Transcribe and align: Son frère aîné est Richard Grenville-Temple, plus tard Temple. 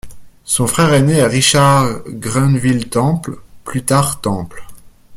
Son 0.45 0.65
frère 0.65 0.95
aîné 0.95 1.17
est 1.17 1.27
Richard 1.27 1.99
Grenville-Temple, 2.07 3.37
plus 3.63 3.83
tard 3.85 4.19
Temple. 4.19 4.63